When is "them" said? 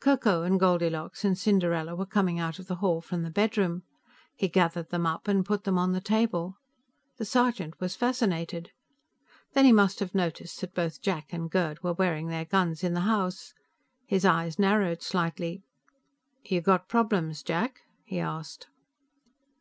4.90-5.06, 5.62-5.78